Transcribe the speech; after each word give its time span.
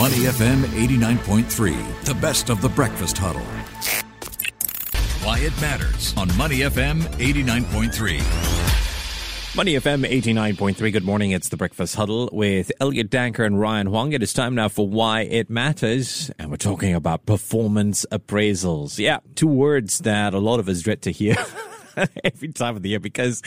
Money 0.00 0.20
FM 0.20 0.62
89.3, 0.62 2.04
the 2.06 2.14
best 2.14 2.48
of 2.48 2.62
the 2.62 2.70
breakfast 2.70 3.18
huddle. 3.18 3.42
Why 5.22 5.40
it 5.40 5.52
matters 5.60 6.14
on 6.16 6.34
Money 6.38 6.60
FM 6.60 7.02
89.3. 7.18 9.54
Money 9.54 9.74
FM 9.74 10.08
89.3. 10.08 10.90
Good 10.90 11.04
morning. 11.04 11.32
It's 11.32 11.50
the 11.50 11.58
Breakfast 11.58 11.96
Huddle 11.96 12.30
with 12.32 12.72
Elliot 12.80 13.10
Danker 13.10 13.44
and 13.44 13.60
Ryan 13.60 13.88
Huang. 13.88 14.14
It 14.14 14.22
is 14.22 14.32
time 14.32 14.54
now 14.54 14.70
for 14.70 14.88
Why 14.88 15.20
It 15.20 15.50
Matters. 15.50 16.30
And 16.38 16.50
we're 16.50 16.56
talking 16.56 16.94
about 16.94 17.26
performance 17.26 18.06
appraisals. 18.10 18.98
Yeah, 18.98 19.18
two 19.34 19.48
words 19.48 19.98
that 19.98 20.32
a 20.32 20.38
lot 20.38 20.60
of 20.60 20.68
us 20.70 20.80
dread 20.80 21.02
to 21.02 21.12
hear 21.12 21.36
every 22.24 22.52
time 22.52 22.74
of 22.74 22.80
the 22.80 22.88
year 22.88 23.00
because 23.00 23.42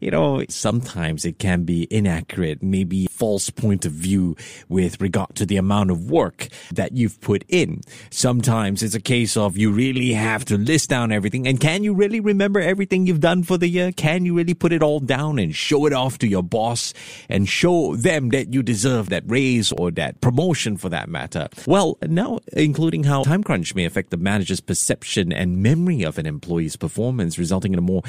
you 0.00 0.10
know, 0.10 0.44
sometimes 0.48 1.24
it 1.24 1.38
can 1.38 1.64
be 1.64 1.86
inaccurate, 1.90 2.62
maybe 2.62 3.06
false 3.06 3.50
point 3.50 3.84
of 3.84 3.92
view 3.92 4.36
with 4.68 5.00
regard 5.00 5.34
to 5.34 5.46
the 5.46 5.56
amount 5.56 5.90
of 5.90 6.10
work 6.10 6.48
that 6.72 6.92
you've 6.92 7.20
put 7.20 7.44
in. 7.48 7.80
Sometimes 8.10 8.82
it's 8.82 8.94
a 8.94 9.00
case 9.00 9.36
of 9.36 9.56
you 9.56 9.70
really 9.70 10.12
have 10.12 10.44
to 10.46 10.56
list 10.56 10.90
down 10.90 11.12
everything. 11.12 11.46
And 11.46 11.60
can 11.60 11.82
you 11.82 11.94
really 11.94 12.20
remember 12.20 12.60
everything 12.60 13.06
you've 13.06 13.20
done 13.20 13.42
for 13.42 13.58
the 13.58 13.68
year? 13.68 13.92
Can 13.92 14.24
you 14.24 14.34
really 14.34 14.54
put 14.54 14.72
it 14.72 14.82
all 14.82 15.00
down 15.00 15.38
and 15.38 15.54
show 15.54 15.86
it 15.86 15.92
off 15.92 16.18
to 16.18 16.28
your 16.28 16.42
boss 16.42 16.94
and 17.28 17.48
show 17.48 17.96
them 17.96 18.30
that 18.30 18.52
you 18.52 18.62
deserve 18.62 19.08
that 19.08 19.24
raise 19.26 19.72
or 19.72 19.90
that 19.92 20.20
promotion 20.20 20.76
for 20.76 20.88
that 20.88 21.08
matter? 21.08 21.48
Well, 21.66 21.98
now 22.02 22.40
including 22.52 23.04
how 23.04 23.24
time 23.24 23.42
crunch 23.42 23.74
may 23.74 23.84
affect 23.84 24.10
the 24.10 24.16
manager's 24.16 24.60
perception 24.60 25.32
and 25.32 25.62
memory 25.62 26.02
of 26.02 26.18
an 26.18 26.26
employee's 26.26 26.76
performance, 26.76 27.38
resulting 27.38 27.72
in 27.72 27.78
a 27.78 27.82
more 27.82 28.02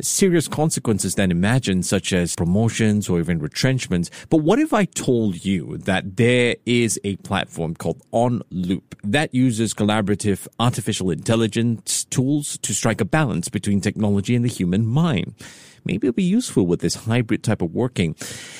serious 0.00 0.48
consequences 0.48 1.14
than 1.14 1.30
imagined, 1.34 1.84
such 1.84 2.12
as 2.12 2.36
promotions 2.36 3.08
or 3.08 3.18
even 3.18 3.38
retrenchments. 3.40 4.10
But 4.30 4.38
what 4.38 4.58
if 4.58 4.72
I 4.72 4.84
told 4.84 5.44
you 5.44 5.78
that 5.78 6.16
there 6.16 6.54
is 6.64 7.00
a 7.02 7.16
platform 7.16 7.74
called 7.74 8.00
OnLoop 8.12 8.82
that 9.02 9.34
uses 9.34 9.74
collaborative 9.74 10.46
artificial 10.60 11.10
intelligence 11.10 12.04
tools 12.04 12.58
to 12.58 12.72
strike 12.72 13.00
a 13.00 13.04
balance 13.04 13.48
between 13.48 13.80
technology 13.80 14.34
and 14.36 14.44
the 14.44 14.48
human 14.48 14.86
mind? 14.86 15.34
Maybe 15.84 16.06
it'll 16.06 16.16
be 16.16 16.22
useful 16.22 16.66
with 16.66 16.80
this 16.80 16.94
hybrid 16.94 17.42
type 17.42 17.62
of 17.62 17.74
working. 17.74 18.16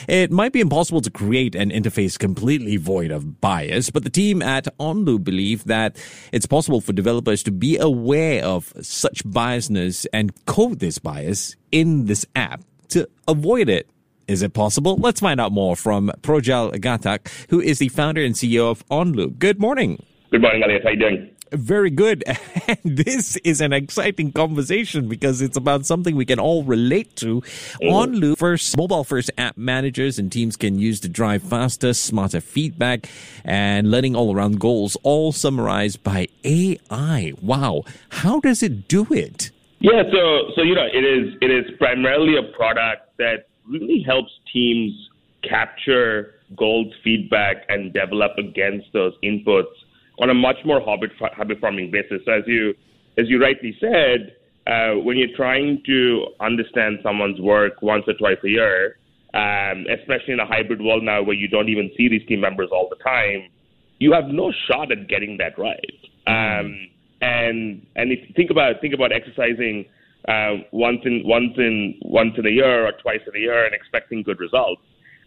It 0.08 0.30
might 0.30 0.52
be 0.52 0.60
impossible 0.60 1.00
to 1.02 1.10
create 1.10 1.54
an 1.54 1.70
interface 1.70 2.18
completely 2.18 2.76
void 2.76 3.10
of 3.10 3.40
bias, 3.40 3.90
but 3.90 4.04
the 4.04 4.10
team 4.10 4.42
at 4.42 4.66
OnLoop 4.78 5.24
believe 5.24 5.64
that 5.64 5.96
it's 6.32 6.46
possible 6.46 6.80
for 6.80 6.92
developers 6.92 7.42
to 7.44 7.50
be 7.50 7.78
aware 7.78 8.44
of 8.44 8.72
such 8.80 9.24
biasness 9.24 10.06
and 10.12 10.32
code 10.46 10.80
this 10.80 10.98
bias 10.98 11.56
in 11.72 12.06
this 12.06 12.26
app 12.36 12.62
to 12.88 13.08
avoid 13.26 13.68
it. 13.68 13.88
Is 14.26 14.42
it 14.42 14.54
possible? 14.54 14.96
Let's 14.96 15.20
find 15.20 15.40
out 15.40 15.52
more 15.52 15.76
from 15.76 16.10
Projjal 16.22 16.74
Ghatak, 16.76 17.28
who 17.50 17.60
is 17.60 17.78
the 17.78 17.88
founder 17.88 18.22
and 18.22 18.34
CEO 18.34 18.70
of 18.70 18.86
OnLoop. 18.88 19.38
Good 19.38 19.60
morning. 19.60 20.02
Good 20.30 20.40
morning, 20.40 20.62
Elliot. 20.62 20.82
How 20.82 20.90
you 20.90 20.98
doing? 20.98 21.30
Very 21.54 21.90
good. 21.90 22.24
And 22.66 22.96
this 22.96 23.36
is 23.44 23.60
an 23.60 23.74
exciting 23.74 24.32
conversation 24.32 25.06
because 25.06 25.42
it's 25.42 25.56
about 25.56 25.84
something 25.84 26.16
we 26.16 26.24
can 26.24 26.38
all 26.38 26.64
relate 26.64 27.14
to. 27.16 27.42
Mm-hmm. 27.42 27.88
OnLoop 27.88 28.38
first, 28.38 28.74
mobile 28.78 29.04
first 29.04 29.30
app 29.36 29.58
managers 29.58 30.18
and 30.18 30.32
teams 30.32 30.56
can 30.56 30.78
use 30.78 30.98
to 31.00 31.10
drive 31.10 31.42
faster, 31.42 31.92
smarter 31.92 32.40
feedback 32.40 33.06
and 33.44 33.90
learning 33.90 34.16
all 34.16 34.34
around 34.34 34.60
goals, 34.60 34.96
all 35.02 35.30
summarized 35.30 36.02
by 36.02 36.28
AI. 36.42 37.34
Wow. 37.42 37.84
How 38.08 38.40
does 38.40 38.62
it 38.62 38.88
do 38.88 39.06
it? 39.10 39.50
Yeah, 39.80 40.02
so 40.10 40.50
so 40.56 40.62
you 40.62 40.74
know, 40.74 40.86
it 40.90 41.04
is 41.04 41.34
it 41.42 41.50
is 41.50 41.70
primarily 41.76 42.38
a 42.38 42.56
product 42.56 43.14
that 43.18 43.48
really 43.68 44.02
helps 44.02 44.32
teams 44.50 45.10
capture 45.42 46.34
goals 46.56 46.94
feedback 47.02 47.66
and 47.68 47.92
develop 47.92 48.38
against 48.38 48.86
those 48.94 49.12
inputs 49.22 49.83
on 50.18 50.30
a 50.30 50.34
much 50.34 50.56
more 50.64 50.80
habit 50.80 51.10
habit 51.36 51.58
forming 51.60 51.90
basis. 51.90 52.20
So 52.24 52.32
as 52.32 52.44
you 52.46 52.74
as 53.18 53.28
you 53.28 53.40
rightly 53.40 53.76
said, 53.80 54.36
uh, 54.66 55.00
when 55.02 55.16
you're 55.16 55.36
trying 55.36 55.82
to 55.86 56.26
understand 56.40 56.98
someone's 57.02 57.40
work 57.40 57.82
once 57.82 58.04
or 58.06 58.14
twice 58.14 58.38
a 58.44 58.48
year, 58.48 58.96
um, 59.34 59.84
especially 59.90 60.32
in 60.32 60.40
a 60.40 60.46
hybrid 60.46 60.80
world 60.80 61.02
now 61.02 61.22
where 61.22 61.36
you 61.36 61.48
don't 61.48 61.68
even 61.68 61.90
see 61.96 62.08
these 62.08 62.26
team 62.26 62.40
members 62.40 62.68
all 62.72 62.88
the 62.88 63.02
time, 63.02 63.48
you 63.98 64.12
have 64.12 64.26
no 64.26 64.52
shot 64.68 64.90
at 64.90 65.08
getting 65.08 65.38
that 65.38 65.58
right. 65.58 65.98
Um, 66.26 66.88
and 67.20 67.86
and 67.96 68.12
if 68.12 68.34
think 68.34 68.50
about 68.50 68.80
think 68.80 68.94
about 68.94 69.12
exercising 69.12 69.84
uh, 70.28 70.64
once 70.72 71.00
in 71.04 71.22
once 71.24 71.52
in 71.56 71.98
once 72.02 72.34
in 72.38 72.46
a 72.46 72.50
year 72.50 72.86
or 72.86 72.92
twice 73.02 73.20
in 73.26 73.36
a 73.36 73.38
year 73.38 73.64
and 73.64 73.74
expecting 73.74 74.22
good 74.22 74.40
results. 74.40 74.82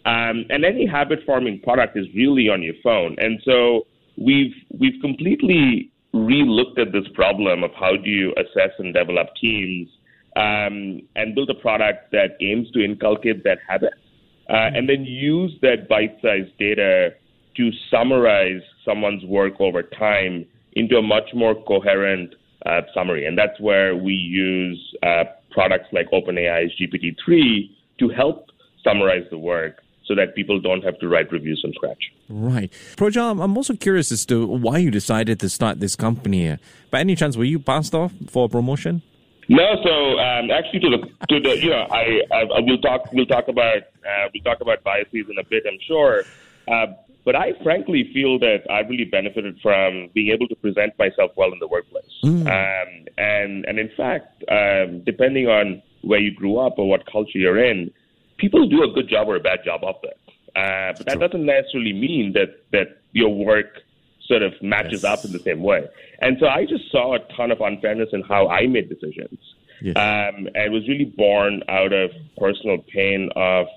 Um, 0.06 0.46
and 0.50 0.64
any 0.64 0.86
habit 0.88 1.20
forming 1.26 1.60
product 1.60 1.98
is 1.98 2.06
really 2.16 2.48
on 2.48 2.64
your 2.64 2.76
phone. 2.82 3.18
And 3.20 3.42
so 3.44 3.86
we've 4.18 4.56
we've 4.80 5.00
completely 5.02 5.92
re-looked 6.14 6.80
at 6.80 6.92
this 6.92 7.08
problem 7.14 7.64
of 7.64 7.72
how 7.80 7.96
do 7.96 8.10
you 8.10 8.34
assess 8.38 8.72
and 8.80 8.94
develop 8.94 9.28
teams 9.40 9.88
um, 10.36 11.02
and 11.16 11.36
build 11.36 11.50
a 11.50 11.54
product 11.56 12.12
that 12.12 12.38
aims 12.42 12.70
to 12.72 12.84
inculcate 12.84 13.44
that 13.44 13.60
habit 13.68 13.94
uh, 14.50 14.70
and 14.74 14.88
then 14.88 15.04
use 15.04 15.54
that 15.62 15.88
bite-sized 15.90 16.58
data 16.58 17.10
to 17.56 17.72
summarize 17.92 18.62
someone's 18.86 19.24
work 19.26 19.54
over 19.60 19.84
time 19.84 20.46
into 20.74 20.98
a 20.98 21.02
much 21.02 21.30
more 21.34 21.56
coherent 21.64 22.34
uh, 22.66 22.82
summary. 22.94 23.26
And 23.26 23.38
that's 23.38 23.60
where 23.60 23.96
we 23.96 24.14
use 24.14 24.96
uh, 25.04 25.24
products 25.52 25.88
like 25.92 26.10
OpenAI's 26.12 26.72
GPT-3 26.80 27.70
to 28.00 28.10
help 28.10 28.48
summarize 28.84 29.26
the 29.32 29.38
work 29.38 29.82
so 30.08 30.16
that 30.16 30.36
people 30.36 30.60
don't 30.60 30.84
have 30.84 30.98
to 31.00 31.08
write 31.08 31.32
reviews 31.32 31.62
from 31.62 31.74
scratch. 31.74 32.12
Right. 32.30 32.72
Projjal, 32.96 33.44
I'm 33.44 33.58
also 33.58 33.76
curious 33.76 34.12
as 34.12 34.26
to 34.28 34.46
why 34.46 34.78
you 34.78 34.92
decided 34.92 35.40
to 35.42 35.50
start 35.50 35.80
this 35.80 35.96
company. 35.96 36.58
By 36.92 37.02
any 37.02 37.16
chance, 37.16 37.36
were 37.36 37.44
you 37.44 37.60
passed 37.60 37.94
off 37.94 38.14
for 38.30 38.46
a 38.46 38.50
promotion? 38.50 39.02
No, 39.50 39.76
so 39.84 40.20
um, 40.20 40.52
actually, 40.52 40.80
to 40.82 40.90
the 40.90 41.26
to 41.30 41.40
the 41.40 41.58
you 41.58 41.70
know, 41.70 41.88
I, 41.90 42.22
I, 42.34 42.42
I 42.42 42.60
will 42.60 42.80
talk 42.80 43.12
we'll 43.14 43.26
talk 43.26 43.48
about 43.48 43.78
uh, 43.78 44.28
we'll 44.34 44.44
talk 44.44 44.60
about 44.62 44.84
biases 44.84 45.26
in 45.30 45.38
a 45.40 45.44
bit, 45.44 45.64
I'm 45.66 45.80
sure. 45.88 46.24
Uh, 46.68 46.88
but 47.24 47.36
I 47.36 47.54
frankly 47.64 48.10
feel 48.14 48.40
that 48.40 48.64
I 48.70 48.80
really 48.82 49.06
benefited 49.06 49.60
from 49.62 50.10
being 50.14 50.32
able 50.34 50.48
to 50.48 50.56
present 50.56 50.98
myself 51.00 51.32
well 51.36 51.52
in 51.54 51.60
the 51.60 51.68
workplace. 51.68 52.06
Mm. 52.24 52.42
Um, 52.42 53.06
and 53.18 53.66
and 53.66 53.80
in 53.80 53.90
fact, 53.96 54.44
um, 54.50 55.04
depending 55.06 55.48
on 55.48 55.82
where 56.02 56.20
you 56.20 56.34
grew 56.34 56.58
up 56.58 56.78
or 56.78 56.90
what 56.90 57.06
culture 57.10 57.38
you're 57.38 57.64
in, 57.64 57.92
people 58.38 58.68
do 58.68 58.84
a 58.84 58.92
good 58.94 59.08
job 59.10 59.28
or 59.28 59.36
a 59.36 59.40
bad 59.40 59.60
job 59.64 59.84
of 59.84 59.96
it. 60.04 60.18
Uh, 60.56 60.94
but 60.98 61.06
that 61.06 61.20
doesn't 61.20 61.46
necessarily 61.46 61.94
mean 61.94 62.34
that, 62.34 62.64
that 62.72 63.02
your 63.12 63.30
work 63.30 63.82
sort 64.28 64.42
of 64.42 64.54
matches 64.62 65.04
yes. 65.04 65.06
up 65.06 65.26
in 65.26 65.32
the 65.32 65.40
same 65.40 65.62
way. 65.62 65.88
And 66.20 66.38
so 66.40 66.48
I 66.48 66.66
just 66.66 66.92
saw 66.92 67.16
a 67.16 67.20
ton 67.36 67.52
of 67.52 67.62
unfairness 67.62 68.10
in 68.12 68.24
how 68.24 68.48
I 68.48 68.68
made 68.68 68.90
decisions. 68.90 69.40
Yes. 69.82 69.96
Um, 69.96 70.48
and 70.48 70.56
it 70.56 70.72
was 70.72 70.88
really 70.88 71.06
born 71.06 71.62
out 71.70 71.94
of 71.94 72.12
personal 72.38 72.80
pain 72.94 73.30
of 73.36 73.68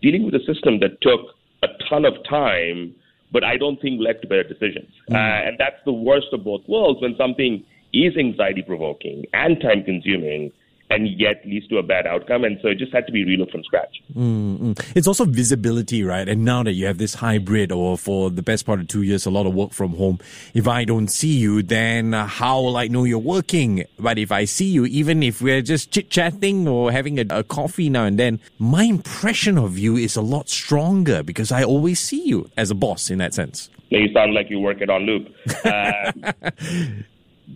dealing 0.00 0.24
with 0.24 0.34
a 0.34 0.44
system 0.44 0.80
that 0.80 1.00
took 1.00 1.34
a 1.62 1.68
ton 1.88 2.04
of 2.04 2.14
time, 2.28 2.94
but 3.32 3.42
I 3.42 3.56
don't 3.56 3.80
think 3.80 4.00
led 4.00 4.22
to 4.22 4.28
better 4.28 4.44
decisions. 4.44 4.90
Mm. 5.10 5.16
Uh, 5.16 5.48
and 5.48 5.56
that's 5.58 5.82
the 5.84 5.92
worst 5.92 6.28
of 6.32 6.44
both 6.44 6.62
worlds 6.68 7.02
when 7.02 7.16
something 7.16 7.64
is 7.92 8.16
anxiety 8.16 8.62
provoking 8.62 9.24
and 9.32 9.60
time 9.60 9.82
consuming 9.82 10.52
and 10.90 11.08
yet 11.18 11.44
leads 11.44 11.66
to 11.68 11.78
a 11.78 11.82
bad 11.82 12.06
outcome. 12.06 12.44
And 12.44 12.58
so 12.62 12.68
it 12.68 12.78
just 12.78 12.92
had 12.92 13.06
to 13.06 13.12
be 13.12 13.24
relooked 13.24 13.52
from 13.52 13.62
scratch. 13.64 14.02
Mm-hmm. 14.14 14.72
It's 14.96 15.06
also 15.06 15.24
visibility, 15.24 16.02
right? 16.02 16.28
And 16.28 16.44
now 16.44 16.62
that 16.62 16.72
you 16.72 16.86
have 16.86 16.98
this 16.98 17.14
hybrid 17.14 17.72
or 17.72 17.98
for 17.98 18.30
the 18.30 18.42
best 18.42 18.64
part 18.64 18.80
of 18.80 18.88
two 18.88 19.02
years, 19.02 19.26
a 19.26 19.30
lot 19.30 19.46
of 19.46 19.54
work 19.54 19.72
from 19.72 19.96
home, 19.96 20.18
if 20.54 20.66
I 20.66 20.84
don't 20.84 21.08
see 21.08 21.36
you, 21.36 21.62
then 21.62 22.12
how 22.12 22.60
will 22.60 22.76
I 22.76 22.88
know 22.88 23.04
you're 23.04 23.18
working? 23.18 23.84
But 23.98 24.18
if 24.18 24.32
I 24.32 24.44
see 24.44 24.66
you, 24.66 24.86
even 24.86 25.22
if 25.22 25.42
we're 25.42 25.62
just 25.62 25.90
chit 25.90 26.10
chatting 26.10 26.66
or 26.66 26.90
having 26.90 27.18
a, 27.18 27.24
a, 27.30 27.44
coffee 27.44 27.90
now 27.90 28.04
and 28.04 28.18
then, 28.18 28.40
my 28.58 28.84
impression 28.84 29.58
of 29.58 29.78
you 29.78 29.96
is 29.96 30.16
a 30.16 30.22
lot 30.22 30.48
stronger 30.48 31.22
because 31.22 31.52
I 31.52 31.64
always 31.64 32.00
see 32.00 32.26
you 32.26 32.50
as 32.56 32.70
a 32.70 32.74
boss 32.74 33.10
in 33.10 33.18
that 33.18 33.34
sense. 33.34 33.70
Yeah, 33.90 34.00
you 34.00 34.12
sound 34.12 34.34
like 34.34 34.50
you 34.50 34.60
work 34.60 34.80
it 34.80 34.88
OnLoop. 34.88 35.32
Uh, 35.68 36.12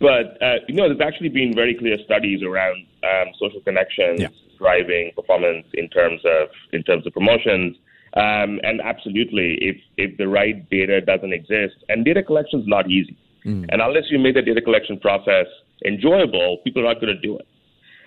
but 0.00 0.42
uh, 0.42 0.56
you 0.66 0.74
know, 0.74 0.88
there's 0.88 1.00
actually 1.00 1.28
been 1.28 1.54
very 1.54 1.74
clear 1.74 1.98
studies 2.04 2.42
around 2.42 2.86
um, 3.04 3.32
social 3.38 3.60
connections 3.60 4.20
yeah. 4.20 4.28
driving 4.58 5.12
performance 5.14 5.66
in 5.74 5.88
terms 5.88 6.20
of 6.24 6.48
in 6.72 6.82
terms 6.82 7.06
of 7.06 7.12
promotions. 7.12 7.76
Um, 8.14 8.60
and 8.62 8.80
absolutely, 8.82 9.58
if 9.60 9.76
if 9.96 10.16
the 10.18 10.28
right 10.28 10.68
data 10.70 11.00
doesn't 11.00 11.32
exist, 11.32 11.76
and 11.88 12.04
data 12.04 12.22
collection 12.22 12.60
is 12.60 12.66
not 12.66 12.90
easy, 12.90 13.16
mm. 13.44 13.66
and 13.70 13.80
unless 13.80 14.04
you 14.10 14.18
make 14.18 14.34
the 14.34 14.42
data 14.42 14.60
collection 14.60 14.98
process 14.98 15.46
enjoyable, 15.84 16.58
people 16.64 16.82
are 16.82 16.92
not 16.92 17.00
going 17.00 17.14
to 17.14 17.20
do 17.20 17.38
it. 17.38 17.46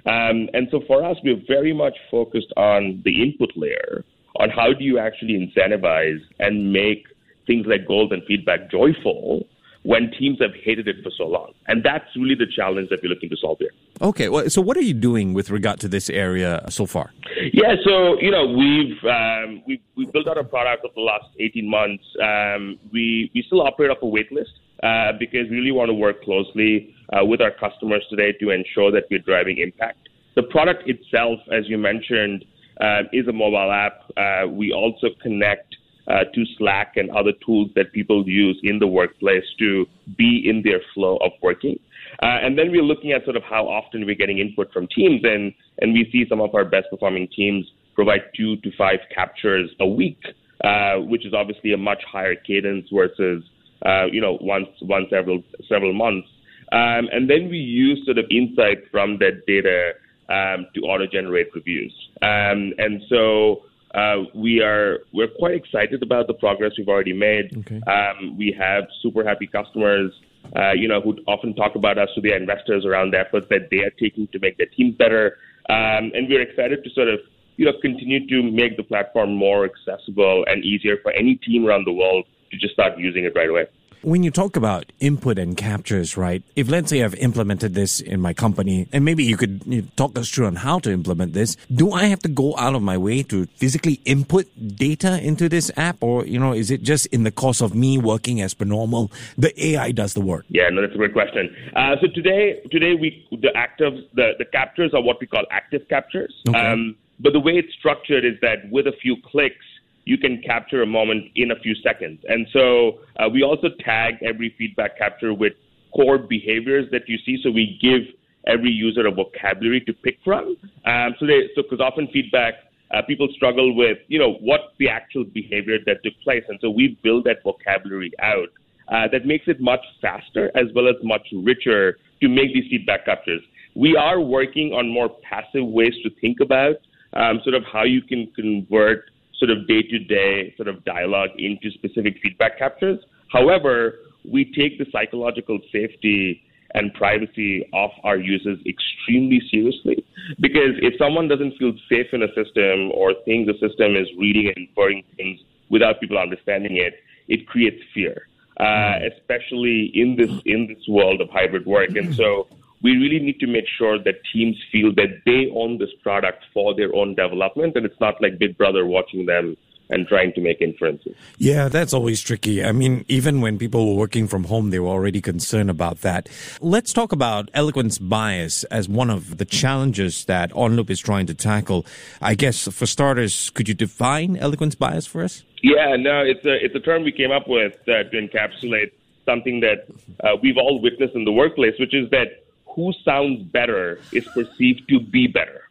Um, 0.06 0.50
and 0.54 0.68
so 0.70 0.82
for 0.86 1.04
us, 1.04 1.18
we're 1.24 1.42
very 1.48 1.74
much 1.74 1.98
focused 2.12 2.54
on 2.56 3.02
the 3.04 3.24
input 3.24 3.52
layer, 3.56 4.06
on 4.40 4.52
how 4.52 4.72
do 4.72 4.84
you 4.84 5.00
actually 5.00 5.34
incentivize 5.34 6.20
and 6.40 6.72
make 6.72 7.08
things 7.48 7.66
like 7.68 7.88
goals 7.88 8.12
and 8.12 8.24
feedback 8.26 8.70
joyful 8.70 9.48
when 9.86 10.10
teams 10.18 10.40
have 10.42 10.54
hated 10.64 10.88
it 10.88 10.96
for 11.04 11.12
so 11.16 11.26
long. 11.26 11.54
And 11.68 11.84
that's 11.84 12.06
really 12.16 12.34
the 12.34 12.48
challenge 12.48 12.90
that 12.90 13.02
we're 13.04 13.10
looking 13.10 13.30
to 13.30 13.38
solve 13.38 13.60
here. 13.60 13.70
Okay, 14.02 14.30
well, 14.30 14.50
so 14.50 14.60
what 14.60 14.78
are 14.78 14.82
you 14.82 14.96
doing 14.96 15.36
with 15.36 15.52
regard 15.52 15.80
to 15.82 15.88
this 15.88 16.10
area 16.10 16.66
so 16.70 16.88
far? 16.88 17.14
Yeah, 17.54 17.76
so 17.86 18.20
you 18.20 18.32
know 18.32 18.48
we've 18.48 18.98
um, 19.06 19.62
we've, 19.68 19.82
we've 19.96 20.12
built 20.12 20.28
out 20.28 20.40
a 20.40 20.44
product 20.44 20.84
over 20.86 20.94
the 20.96 21.02
last 21.02 21.26
18 21.40 21.70
months. 21.70 22.04
Um, 22.22 22.80
we 22.92 23.32
we 23.36 23.44
still 23.46 23.62
operate 23.62 23.92
off 23.92 24.00
a 24.02 24.08
wait 24.08 24.32
list 24.32 24.52
uh, 24.82 25.12
because 25.20 25.48
we 25.52 25.58
really 25.58 25.72
want 25.72 25.90
to 25.90 25.94
work 25.94 26.24
closely 26.24 26.96
uh, 27.14 27.24
with 27.24 27.40
our 27.40 27.52
customers 27.52 28.04
today 28.10 28.32
to 28.40 28.50
ensure 28.50 28.92
that 28.92 29.04
we're 29.12 29.20
driving 29.20 29.60
impact. 29.60 30.10
The 30.36 30.44
product 30.44 30.90
itself, 30.90 31.40
as 31.54 31.70
you 31.70 31.78
mentioned, 31.78 32.44
uh, 32.82 33.04
is 33.14 33.28
a 33.28 33.34
mobile 33.34 33.72
app. 33.72 34.02
Uh, 34.18 34.48
we 34.50 34.72
also 34.74 35.10
connect 35.22 35.75
uh, 36.08 36.24
to 36.34 36.46
Slack 36.58 36.94
and 36.96 37.10
other 37.12 37.32
tools 37.46 37.70
that 37.76 37.92
people 37.94 38.28
use 38.28 38.60
in 38.64 38.80
the 38.80 38.88
workplace 38.88 39.44
to 39.60 39.86
be 40.18 40.44
in 40.46 40.62
their 40.64 40.82
flow 40.94 41.18
of 41.18 41.32
working. 41.42 41.80
Uh, 42.22 42.38
and 42.44 42.58
then 42.58 42.72
we're 42.72 42.84
looking 42.84 43.12
at 43.12 43.24
sort 43.24 43.36
of 43.36 43.44
how 43.44 43.68
often 43.68 44.06
we're 44.06 44.16
getting 44.16 44.40
input 44.40 44.72
from 44.72 44.88
teams, 44.88 45.22
and, 45.24 45.54
and 45.80 45.94
we 45.94 46.08
see 46.12 46.26
some 46.30 46.40
of 46.40 46.54
our 46.56 46.64
best 46.66 46.88
performing 46.90 47.28
teams 47.36 47.66
provide 47.96 48.22
two 48.36 48.58
to 48.58 48.72
five 48.78 49.00
captures 49.14 49.70
a 49.80 49.88
week, 49.88 50.20
uh, 50.64 50.96
which 50.98 51.26
is 51.26 51.34
obviously 51.34 51.74
a 51.74 51.78
much 51.78 52.04
higher 52.10 52.36
cadence 52.36 52.88
versus 52.94 53.44
uh, 53.86 54.06
you 54.12 54.22
know 54.22 54.38
once 54.42 54.68
once 54.82 55.08
several 55.10 55.42
several 55.68 55.94
months. 55.94 56.28
Um, 56.72 57.08
and 57.12 57.30
then 57.30 57.50
we 57.50 57.58
use 57.58 58.04
sort 58.06 58.18
of 58.18 58.26
insight 58.30 58.90
from 58.92 59.18
that 59.20 59.46
data 59.48 59.94
um, 60.30 60.68
to 60.74 60.82
auto 60.82 61.06
generate 61.06 61.54
reviews. 61.54 61.94
Um, 62.22 62.74
and 62.78 63.02
so 63.10 63.64
uh, 63.96 64.24
we 64.34 64.62
are 64.62 65.00
we're 65.14 65.30
quite 65.40 65.56
excited 65.56 66.04
about 66.04 66.28
the 66.28 66.34
progress 66.34 66.74
we've 66.78 66.90
already 66.90 67.14
made. 67.14 67.56
Okay. 67.58 67.80
Um, 67.90 68.38
we 68.38 68.54
have 68.58 68.84
super 69.02 69.24
happy 69.24 69.48
customers, 69.48 70.12
uh, 70.56 70.74
you 70.74 70.88
know, 70.88 71.00
who 71.00 71.18
often 71.28 71.56
talk 71.56 71.76
about 71.76 71.98
us 71.98 72.10
to 72.16 72.22
their 72.22 72.36
investors 72.36 72.86
around 72.86 73.14
the 73.14 73.20
efforts 73.20 73.48
that 73.50 73.70
they 73.72 73.80
are 73.80 73.92
taking 73.92 74.28
to 74.28 74.40
make 74.40 74.58
their 74.58 74.68
teams 74.68 74.96
better. 74.96 75.38
Um, 75.70 76.12
and 76.14 76.28
we're 76.28 76.42
excited 76.42 76.84
to 76.84 76.90
sort 76.90 77.08
of 77.08 77.20
you 77.56 77.66
know 77.66 77.72
continue 77.82 78.28
to 78.28 78.44
make 78.44 78.76
the 78.76 78.84
platform 78.84 79.34
more 79.34 79.66
accessible 79.66 80.44
and 80.48 80.64
easier 80.66 80.98
for 81.02 81.14
any 81.14 81.36
team 81.36 81.66
around 81.66 81.86
the 81.88 81.94
world 81.94 82.26
to 82.52 82.58
just 82.58 82.74
start 82.74 83.00
using 83.00 83.24
it 83.24 83.34
right 83.34 83.50
away. 83.50 83.66
When 84.02 84.24
you 84.24 84.32
talk 84.32 84.56
about 84.56 84.92
input 85.00 85.40
and 85.40 85.58
captures, 85.58 86.18
right? 86.18 86.44
If 86.56 86.70
let's 86.70 86.90
say 86.90 87.04
I've 87.04 87.16
implemented 87.16 87.74
this 87.74 88.00
in 88.00 88.22
my 88.22 88.34
company, 88.34 88.88
and 88.92 89.04
maybe 89.04 89.24
you 89.24 89.38
could 89.38 89.64
you 89.66 89.82
know, 89.82 89.88
talk 89.96 90.18
us 90.18 90.30
through 90.30 90.48
on 90.48 90.56
how 90.56 90.80
to 90.80 90.92
implement 90.92 91.34
this, 91.34 91.58
do 91.74 91.92
I 91.92 92.06
have 92.06 92.20
to 92.20 92.30
go 92.30 92.56
out 92.58 92.76
of 92.76 92.82
my 92.82 92.98
way 92.98 93.24
to 93.24 93.46
physically 93.58 94.02
input 94.06 94.48
data 94.76 95.20
into 95.22 95.50
this 95.50 95.72
app, 95.78 95.98
or 96.02 96.26
you 96.26 96.40
know, 96.40 96.54
is 96.54 96.72
it 96.72 96.84
just 96.84 97.06
in 97.08 97.24
the 97.24 97.32
course 97.32 97.62
of 97.62 97.76
me 97.76 97.98
working 97.98 98.42
as 98.42 98.54
per 98.54 98.66
normal, 98.66 99.12
the 99.38 99.52
AI 99.68 99.92
does 99.92 100.14
the 100.14 100.22
work? 100.22 100.46
Yeah, 100.50 100.70
no, 100.70 100.82
that's 100.82 100.94
a 100.94 100.98
great 100.98 101.14
question. 101.14 101.56
Uh, 101.76 101.96
so 102.02 102.08
today, 102.14 102.62
today 102.72 102.94
we 102.96 103.28
the 103.32 103.52
active 103.56 103.94
the 104.14 104.34
the 104.38 104.46
captures 104.46 104.94
are 104.94 105.02
what 105.02 105.20
we 105.20 105.28
call 105.28 105.44
active 105.52 105.88
captures. 105.90 106.34
Okay. 106.48 106.58
Um, 106.58 106.96
but 107.20 107.34
the 107.34 107.40
way 107.40 107.54
it's 107.54 107.74
structured 107.74 108.26
is 108.26 108.34
that 108.42 108.70
with 108.70 108.88
a 108.88 108.94
few 109.02 109.16
clicks 109.24 109.66
you 110.06 110.18
can 110.18 110.42
capture 110.42 110.82
a 110.82 110.86
moment 110.86 111.26
in 111.36 111.52
a 111.52 111.56
few 111.56 111.76
seconds. 111.76 112.22
And 112.28 112.48
so 112.54 113.00
uh, 113.18 113.28
we 113.28 113.44
also 113.44 113.70
tag 113.80 114.16
every 114.24 114.54
feedback 114.58 114.98
capture 114.98 115.34
with 115.34 115.54
core 115.96 116.20
behaviors 116.20 116.86
that 116.92 117.10
you 117.10 117.18
see. 117.26 117.40
So 117.44 117.50
we 117.52 117.80
give 117.82 118.02
every 118.48 118.70
user 118.70 119.08
a 119.08 119.12
vocabulary 119.12 119.82
to 119.82 119.94
pick 119.94 120.20
from. 120.24 120.56
Um, 120.86 121.16
so 121.20 121.26
they, 121.26 121.50
so 121.56 121.64
because 121.64 121.80
often 121.80 122.08
feedback, 122.14 122.54
uh, 122.94 123.02
people 123.02 123.28
struggle 123.36 123.76
with, 123.76 123.98
you 124.08 124.20
know, 124.20 124.34
what's 124.42 124.72
the 124.78 124.88
actual 124.88 125.24
behavior 125.24 125.78
that 125.88 126.04
took 126.04 126.14
place. 126.24 126.44
And 126.48 126.60
so 126.62 126.70
we 126.70 127.00
build 127.04 127.24
that 127.26 127.38
vocabulary 127.44 128.12
out. 128.22 128.50
Uh, 128.88 129.08
that 129.12 129.26
makes 129.26 129.46
it 129.48 129.60
much 129.60 129.84
faster 130.00 130.52
as 130.56 130.66
well 130.76 130.88
as 130.88 130.94
much 131.02 131.26
richer 131.34 131.98
to 132.22 132.30
make 132.30 132.54
these 132.54 132.66
feedback 132.70 133.04
captures. 133.06 133.42
We 133.76 133.96
are 133.96 134.20
working 134.22 134.74
on 134.74 134.88
more 134.88 135.10
passive 135.28 135.66
ways 135.66 135.94
to 136.04 136.12
think 136.22 136.40
about 136.40 136.76
um, 137.14 137.42
sort 137.44 137.56
of 137.56 137.64
how 137.64 137.84
you 137.84 138.04
can 138.04 138.32
convert 138.36 139.06
sort 139.40 139.52
of 139.52 139.68
day 139.68 139.82
to 139.82 140.00
day 140.00 140.54
sort 140.58 140.68
of 140.68 140.84
dialogue 140.86 141.30
into 141.38 141.72
specific 141.72 142.18
feedback 142.22 142.58
captures. 142.58 143.00
However, 143.32 144.00
we 144.30 144.46
take 144.46 144.78
the 144.78 144.86
psychological 144.92 145.60
safety 145.72 146.42
and 146.74 146.94
privacy 146.94 147.68
of 147.74 147.90
our 148.04 148.18
users 148.18 148.60
extremely 148.68 149.42
seriously 149.50 150.06
because 150.40 150.76
if 150.82 150.94
someone 150.98 151.28
doesn't 151.28 151.58
feel 151.58 151.74
safe 151.90 152.08
in 152.12 152.24
a 152.24 152.28
system 152.34 152.92
or 152.94 153.14
thinks 153.24 153.52
the 153.52 153.68
system 153.68 153.96
is 153.96 154.08
reading 154.18 154.52
and 154.56 154.68
inferring 154.68 155.04
things 155.16 155.40
without 155.70 156.00
people 156.00 156.18
understanding 156.18 156.78
it, 156.78 156.96
it 157.28 157.48
creates 157.48 157.82
fear, 157.94 158.28
uh, 158.60 159.00
especially 159.12 159.92
in 159.94 160.16
this 160.16 160.32
in 160.46 160.68
this 160.68 160.84
world 160.88 161.22
of 161.22 161.30
hybrid 161.30 161.66
work. 161.66 161.96
And 161.96 162.14
so 162.14 162.48
we 162.86 162.92
really 162.98 163.18
need 163.18 163.40
to 163.40 163.48
make 163.48 163.66
sure 163.80 163.98
that 163.98 164.14
teams 164.32 164.56
feel 164.72 164.94
that 164.94 165.12
they 165.26 165.52
own 165.56 165.80
this 165.80 165.90
product 166.04 166.44
for 166.54 166.76
their 166.76 166.94
own 166.94 167.16
development 167.16 167.76
and 167.76 167.84
it's 167.84 168.00
not 168.00 168.22
like 168.22 168.38
Big 168.38 168.56
Brother 168.60 168.86
watching 168.86 169.26
them 169.26 169.58
and 169.90 170.08
trying 170.08 170.32
to 170.34 170.42
make 170.42 170.62
inferences. 170.62 171.16
Yeah, 171.40 171.68
that's 171.68 171.94
always 171.94 172.22
tricky. 172.22 172.64
I 172.64 172.72
mean, 172.72 173.04
even 173.08 173.42
when 173.42 173.58
people 173.58 173.88
were 173.88 174.00
working 174.00 174.28
from 174.28 174.44
home, 174.44 174.70
they 174.70 174.78
were 174.80 174.90
already 174.90 175.20
concerned 175.20 175.72
about 175.72 176.02
that. 176.02 176.30
Let's 176.62 176.94
talk 176.94 177.12
about 177.12 177.50
eloquence 177.56 177.98
bias 177.98 178.64
as 178.66 178.88
one 178.88 179.10
of 179.10 179.38
the 179.38 179.46
challenges 179.46 180.26
that 180.26 180.52
OnLoop 180.52 180.92
is 180.92 181.00
trying 181.00 181.26
to 181.26 181.34
tackle. 181.34 181.88
I 182.22 182.36
guess 182.36 182.68
for 182.68 182.86
starters, 182.86 183.50
could 183.52 183.68
you 183.68 183.74
define 183.74 184.38
eloquence 184.38 184.76
bias 184.76 185.08
for 185.08 185.24
us? 185.24 185.44
Yeah, 185.64 185.96
no, 185.98 186.22
it's 186.22 186.46
a 186.46 186.64
it's 186.64 186.76
a 186.76 186.80
term 186.80 187.04
we 187.04 187.12
came 187.12 187.32
up 187.32 187.48
with 187.48 187.76
uh, 187.88 188.04
to 188.12 188.16
encapsulate 188.24 188.92
something 189.26 189.60
that 189.62 189.88
uh, 190.24 190.36
we've 190.42 190.58
all 190.58 190.80
witnessed 190.80 191.16
in 191.16 191.26
the 191.26 191.32
workplace, 191.32 191.74
which 191.80 191.96
is 191.96 192.08
that 192.12 192.45
who 192.76 192.94
sounds 193.04 193.42
better 193.44 194.00
is 194.12 194.28
perceived 194.34 194.88
to 194.90 195.00
be 195.00 195.28
better, 195.28 195.62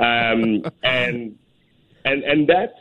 um, 0.00 0.64
and 0.82 1.38
and 2.04 2.22
and 2.22 2.48
that's 2.48 2.78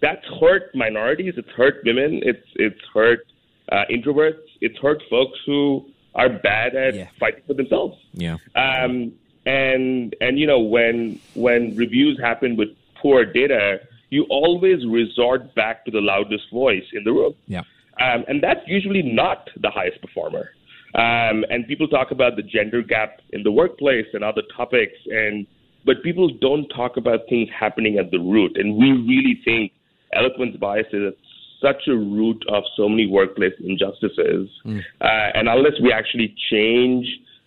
that's 0.00 0.24
hurt 0.40 0.74
minorities. 0.74 1.34
It's 1.36 1.50
hurt 1.50 1.82
women. 1.84 2.20
It's 2.22 2.46
it's 2.56 2.80
hurt 2.92 3.26
uh, 3.72 3.84
introverts. 3.90 4.42
It's 4.60 4.78
hurt 4.78 5.02
folks 5.08 5.38
who 5.46 5.86
are 6.14 6.28
bad 6.28 6.76
at 6.76 6.94
yeah. 6.94 7.08
fighting 7.18 7.42
for 7.46 7.54
themselves. 7.54 7.98
Yeah. 8.12 8.36
Um, 8.54 9.12
and 9.46 10.14
and 10.20 10.38
you 10.38 10.46
know 10.46 10.60
when 10.60 11.20
when 11.34 11.74
reviews 11.76 12.18
happen 12.20 12.56
with 12.56 12.68
poor 13.00 13.24
data, 13.24 13.80
you 14.10 14.24
always 14.30 14.86
resort 14.86 15.54
back 15.54 15.84
to 15.86 15.90
the 15.90 16.00
loudest 16.00 16.50
voice 16.50 16.84
in 16.92 17.04
the 17.04 17.12
room. 17.12 17.34
Yeah. 17.46 17.62
Um, 18.00 18.24
and 18.26 18.42
that's 18.42 18.66
usually 18.66 19.02
not 19.02 19.50
the 19.56 19.70
highest 19.70 20.00
performer. 20.00 20.50
Um, 20.94 21.44
and 21.50 21.66
people 21.66 21.88
talk 21.88 22.12
about 22.12 22.36
the 22.36 22.42
gender 22.42 22.80
gap 22.80 23.20
in 23.30 23.42
the 23.42 23.50
workplace 23.50 24.06
and 24.12 24.22
other 24.22 24.42
topics, 24.56 24.94
and 25.06 25.46
but 25.84 26.02
people 26.02 26.30
don't 26.40 26.68
talk 26.68 26.96
about 26.96 27.20
things 27.28 27.48
happening 27.58 27.98
at 27.98 28.10
the 28.10 28.18
root. 28.18 28.56
And 28.56 28.76
we 28.76 28.92
really 28.92 29.40
think 29.44 29.72
eloquence 30.12 30.56
bias 30.56 30.86
is 30.92 31.12
such 31.60 31.88
a 31.88 31.96
root 31.96 32.42
of 32.48 32.62
so 32.76 32.88
many 32.88 33.06
workplace 33.06 33.52
injustices. 33.62 34.48
Mm. 34.64 34.80
Uh, 35.00 35.04
and 35.34 35.48
unless 35.48 35.74
we 35.82 35.92
actually 35.92 36.34
change 36.50 37.06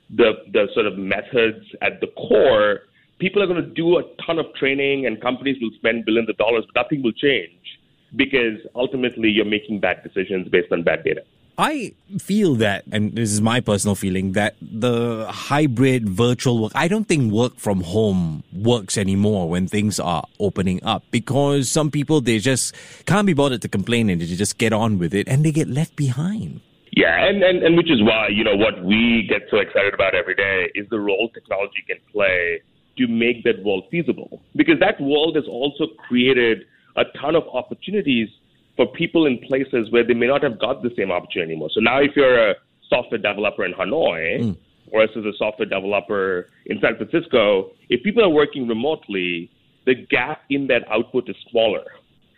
the 0.10 0.34
the 0.52 0.68
sort 0.74 0.86
of 0.86 0.98
methods 0.98 1.66
at 1.82 2.02
the 2.02 2.08
core, 2.18 2.82
people 3.20 3.42
are 3.42 3.48
going 3.48 3.64
to 3.64 3.70
do 3.70 3.98
a 3.98 4.04
ton 4.26 4.40
of 4.40 4.46
training, 4.56 5.06
and 5.06 5.22
companies 5.22 5.58
will 5.62 5.72
spend 5.76 6.06
billions 6.06 6.30
of 6.30 6.38
dollars, 6.38 6.66
but 6.74 6.84
nothing 6.84 7.02
will 7.02 7.14
change 7.14 7.52
because 8.16 8.60
ultimately 8.76 9.30
you're 9.30 9.46
making 9.46 9.80
bad 9.80 10.02
decisions 10.04 10.48
based 10.50 10.72
on 10.72 10.84
bad 10.84 11.04
data. 11.04 11.22
I 11.60 11.94
feel 12.20 12.54
that, 12.56 12.84
and 12.92 13.16
this 13.16 13.32
is 13.32 13.42
my 13.42 13.62
personal 13.62 13.96
feeling, 13.96 14.34
that 14.34 14.56
the 14.62 15.26
hybrid 15.28 16.08
virtual 16.08 16.62
work, 16.62 16.72
I 16.76 16.88
don't 16.88 17.06
think 17.06 17.34
work 17.34 17.58
from 17.58 17.82
home 17.82 18.44
works 18.54 18.96
anymore 18.96 19.50
when 19.50 19.68
things 19.68 20.00
are 20.00 20.24
opening 20.40 20.84
up 20.84 21.04
because 21.10 21.72
some 21.72 21.90
people, 21.90 22.22
they 22.22 22.38
just 22.38 22.76
can't 23.08 23.26
be 23.26 23.34
bothered 23.34 23.64
to 23.64 23.68
complain 23.68 24.08
and 24.12 24.22
they 24.22 24.26
just 24.28 24.60
get 24.60 24.72
on 24.72 25.00
with 25.00 25.16
it 25.16 25.28
and 25.28 25.44
they 25.44 25.52
get 25.52 25.68
left 25.68 25.96
behind. 25.96 26.62
Yeah, 26.92 27.26
and, 27.26 27.42
and, 27.42 27.64
and 27.64 27.76
which 27.76 27.90
is 27.90 28.04
why, 28.04 28.28
you 28.28 28.44
know, 28.44 28.56
what 28.56 28.84
we 28.84 29.26
get 29.28 29.48
so 29.50 29.58
excited 29.58 29.96
about 29.96 30.14
every 30.14 30.36
day 30.36 30.72
is 30.76 30.88
the 30.92 31.00
role 31.00 31.30
technology 31.34 31.84
can 31.88 31.98
play 32.12 32.62
to 33.00 33.08
make 33.08 33.44
that 33.46 33.64
world 33.64 33.86
feasible. 33.90 34.42
Because 34.56 34.80
that 34.80 35.02
world 35.02 35.36
has 35.36 35.46
also 35.50 35.88
created 36.08 36.66
a 36.96 37.04
ton 37.20 37.36
of 37.36 37.44
opportunities 37.52 38.30
for 38.78 38.86
people 38.86 39.26
in 39.26 39.40
places 39.40 39.92
where 39.92 40.06
they 40.06 40.14
may 40.14 40.28
not 40.28 40.44
have 40.44 40.60
got 40.60 40.84
the 40.84 40.92
same 40.96 41.12
opportunity 41.12 41.52
anymore. 41.52 41.70
So 41.74 41.82
now, 41.82 42.00
if 42.00 42.12
you're 42.16 42.52
a 42.52 42.54
software 42.88 43.18
developer 43.18 43.66
in 43.66 43.74
Hanoi, 43.74 44.40
mm. 44.40 44.58
or 44.92 45.02
as 45.02 45.10
a 45.16 45.32
software 45.38 45.68
developer 45.68 46.48
in 46.68 46.80
San 46.80 46.96
Francisco, 46.96 47.72
if 47.90 48.04
people 48.04 48.24
are 48.24 48.30
working 48.30 48.68
remotely, 48.68 49.52
the 49.86 49.96
gap 49.96 50.42
in 50.50 50.68
that 50.68 50.84
output 50.90 51.28
is 51.28 51.36
smaller. 51.50 51.84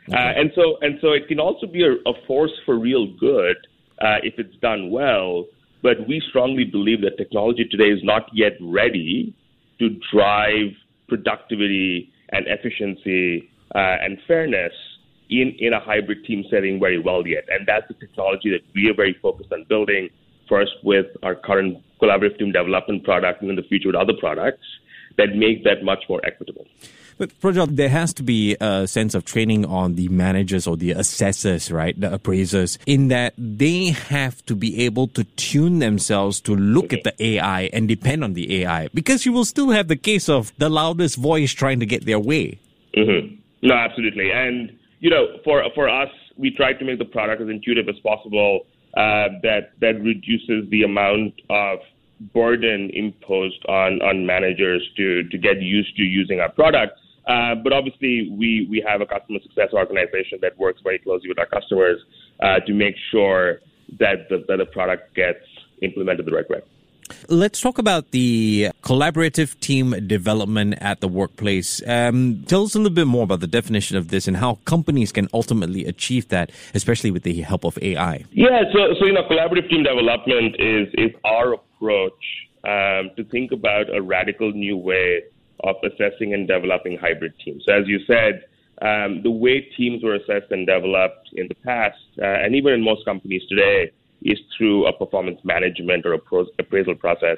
Okay. 0.07 0.17
Uh, 0.17 0.39
and 0.39 0.51
so, 0.55 0.77
and 0.81 0.97
so, 1.01 1.11
it 1.11 1.27
can 1.27 1.39
also 1.39 1.67
be 1.67 1.83
a, 1.83 1.91
a 2.09 2.13
force 2.25 2.53
for 2.65 2.79
real 2.79 3.05
good 3.19 3.57
uh, 4.01 4.17
if 4.23 4.39
it's 4.39 4.55
done 4.61 4.89
well. 4.89 5.45
But 5.83 6.07
we 6.07 6.21
strongly 6.29 6.63
believe 6.65 7.01
that 7.01 7.17
technology 7.17 7.65
today 7.69 7.89
is 7.89 7.99
not 8.03 8.23
yet 8.33 8.53
ready 8.61 9.33
to 9.79 9.89
drive 10.11 10.71
productivity 11.07 12.11
and 12.31 12.45
efficiency 12.47 13.49
uh, 13.75 13.95
and 14.03 14.17
fairness 14.27 14.73
in, 15.29 15.55
in 15.59 15.73
a 15.73 15.79
hybrid 15.79 16.25
team 16.25 16.43
setting 16.49 16.79
very 16.79 16.99
well 16.99 17.25
yet. 17.27 17.45
And 17.49 17.67
that's 17.67 17.87
the 17.87 17.93
technology 17.93 18.49
that 18.51 18.61
we 18.73 18.89
are 18.89 18.95
very 18.95 19.17
focused 19.21 19.51
on 19.53 19.65
building, 19.69 20.09
first 20.47 20.71
with 20.83 21.07
our 21.23 21.35
current 21.35 21.83
collaborative 22.01 22.39
team 22.39 22.51
development 22.51 23.03
product 23.03 23.41
and 23.41 23.49
in 23.49 23.55
the 23.55 23.63
future 23.63 23.89
with 23.89 23.95
other 23.95 24.13
products 24.19 24.65
that 25.17 25.35
make 25.35 25.63
that 25.63 25.83
much 25.83 26.03
more 26.09 26.21
equitable. 26.23 26.65
But 27.17 27.37
Prajal, 27.41 27.75
there 27.75 27.89
has 27.89 28.13
to 28.13 28.23
be 28.23 28.55
a 28.61 28.87
sense 28.87 29.13
of 29.13 29.25
training 29.25 29.65
on 29.65 29.95
the 29.95 30.07
managers 30.07 30.65
or 30.65 30.77
the 30.77 30.91
assessors, 30.91 31.69
right? 31.69 31.99
The 31.99 32.13
appraisers, 32.13 32.79
in 32.85 33.09
that 33.09 33.33
they 33.37 33.87
have 33.87 34.43
to 34.45 34.55
be 34.55 34.85
able 34.85 35.09
to 35.09 35.25
tune 35.35 35.79
themselves 35.79 36.39
to 36.41 36.55
look 36.55 36.93
at 36.93 37.03
the 37.03 37.13
AI 37.21 37.63
and 37.73 37.89
depend 37.89 38.23
on 38.23 38.33
the 38.33 38.61
AI 38.61 38.87
because 38.93 39.25
you 39.25 39.33
will 39.33 39.43
still 39.43 39.71
have 39.71 39.89
the 39.89 39.97
case 39.97 40.29
of 40.29 40.53
the 40.59 40.69
loudest 40.69 41.17
voice 41.17 41.51
trying 41.51 41.81
to 41.81 41.85
get 41.85 42.05
their 42.05 42.19
way. 42.19 42.57
Mm-hmm. 42.95 43.35
No, 43.63 43.75
absolutely. 43.75 44.31
And, 44.31 44.78
you 44.99 45.09
know, 45.09 45.37
for, 45.43 45.63
for 45.75 45.89
us, 45.89 46.09
we 46.37 46.51
try 46.51 46.73
to 46.73 46.85
make 46.85 46.99
the 46.99 47.05
product 47.05 47.41
as 47.41 47.49
intuitive 47.49 47.87
as 47.89 47.99
possible 47.99 48.61
uh, 48.95 49.39
that, 49.43 49.71
that 49.81 50.01
reduces 50.01 50.69
the 50.71 50.83
amount 50.83 51.33
of 51.49 51.79
burden 52.33 52.89
imposed 52.93 53.63
on, 53.67 54.01
on 54.01 54.25
managers 54.25 54.81
to, 54.97 55.23
to 55.29 55.37
get 55.37 55.61
used 55.61 55.95
to 55.95 56.03
using 56.03 56.39
our 56.39 56.51
product. 56.51 56.93
Uh, 57.27 57.55
but 57.63 57.71
obviously, 57.71 58.29
we, 58.31 58.67
we 58.69 58.83
have 58.85 59.01
a 59.01 59.05
customer 59.05 59.39
success 59.43 59.69
organization 59.73 60.39
that 60.41 60.57
works 60.57 60.81
very 60.83 60.99
closely 60.99 61.29
with 61.29 61.39
our 61.39 61.45
customers 61.45 61.99
uh, 62.41 62.59
to 62.65 62.73
make 62.73 62.95
sure 63.11 63.59
that 63.99 64.27
the, 64.29 64.43
that 64.47 64.57
the 64.57 64.65
product 64.65 65.15
gets 65.15 65.39
implemented 65.81 66.25
the 66.25 66.31
right 66.31 66.49
way. 66.49 66.61
Let's 67.27 67.59
talk 67.59 67.77
about 67.77 68.11
the 68.11 68.69
collaborative 68.81 69.59
team 69.59 69.91
development 70.07 70.75
at 70.79 71.01
the 71.01 71.07
workplace. 71.07 71.81
Um, 71.87 72.43
tell 72.47 72.63
us 72.63 72.75
a 72.75 72.77
little 72.77 72.95
bit 72.95 73.07
more 73.07 73.23
about 73.23 73.41
the 73.41 73.47
definition 73.47 73.97
of 73.97 74.09
this 74.09 74.27
and 74.27 74.37
how 74.37 74.55
companies 74.65 75.11
can 75.11 75.27
ultimately 75.33 75.85
achieve 75.85 76.29
that, 76.29 76.51
especially 76.73 77.11
with 77.11 77.23
the 77.23 77.41
help 77.41 77.65
of 77.65 77.77
AI. 77.81 78.25
Yeah, 78.31 78.61
so, 78.73 78.93
so 78.99 79.05
you 79.05 79.13
know, 79.13 79.23
collaborative 79.23 79.69
team 79.69 79.83
development 79.83 80.55
is, 80.59 80.87
is 80.93 81.11
our 81.25 81.53
approach 81.53 82.23
um, 82.63 83.11
to 83.17 83.23
think 83.31 83.51
about 83.51 83.93
a 83.93 84.01
radical 84.01 84.51
new 84.51 84.77
way 84.77 85.23
of 85.63 85.75
assessing 85.83 86.33
and 86.33 86.47
developing 86.47 86.97
hybrid 86.97 87.33
teams. 87.43 87.63
So, 87.67 87.73
as 87.73 87.87
you 87.87 87.99
said, 88.05 88.45
um, 88.81 89.21
the 89.23 89.31
way 89.31 89.61
teams 89.75 90.03
were 90.03 90.15
assessed 90.15 90.51
and 90.51 90.65
developed 90.65 91.29
in 91.33 91.47
the 91.47 91.55
past, 91.55 91.97
uh, 92.21 92.25
and 92.25 92.55
even 92.55 92.73
in 92.73 92.81
most 92.83 93.03
companies 93.03 93.41
today, 93.49 93.91
is 94.21 94.39
through 94.57 94.87
a 94.87 94.93
performance 94.93 95.39
management 95.43 96.05
or 96.05 96.13
appraisal 96.13 96.95
process. 96.95 97.37